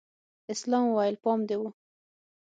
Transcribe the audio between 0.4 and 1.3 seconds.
اسلام وويل